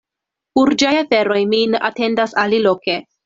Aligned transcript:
Urĝaj 0.61 0.93
aferoj 1.01 1.37
min 1.53 1.77
atendas 1.91 2.35
aliloke. 2.47 2.97